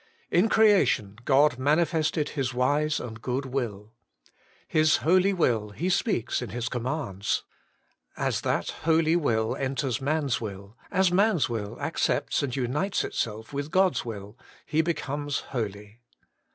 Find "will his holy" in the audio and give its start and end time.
3.45-5.31